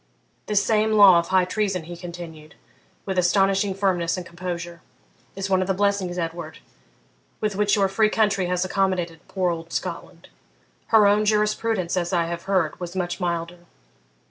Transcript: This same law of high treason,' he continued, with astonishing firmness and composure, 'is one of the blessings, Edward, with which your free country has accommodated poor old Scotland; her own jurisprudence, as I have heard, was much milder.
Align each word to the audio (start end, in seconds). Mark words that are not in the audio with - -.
This 0.47 0.63
same 0.65 0.93
law 0.93 1.19
of 1.19 1.27
high 1.27 1.45
treason,' 1.45 1.83
he 1.83 1.95
continued, 1.95 2.55
with 3.05 3.19
astonishing 3.19 3.75
firmness 3.75 4.17
and 4.17 4.25
composure, 4.25 4.81
'is 5.35 5.47
one 5.47 5.61
of 5.61 5.67
the 5.67 5.75
blessings, 5.75 6.17
Edward, 6.17 6.57
with 7.39 7.55
which 7.55 7.75
your 7.75 7.87
free 7.87 8.09
country 8.09 8.47
has 8.47 8.65
accommodated 8.65 9.19
poor 9.27 9.51
old 9.51 9.71
Scotland; 9.71 10.29
her 10.87 11.05
own 11.05 11.23
jurisprudence, 11.23 11.95
as 11.95 12.13
I 12.13 12.25
have 12.25 12.45
heard, 12.49 12.79
was 12.79 12.95
much 12.95 13.19
milder. 13.19 13.59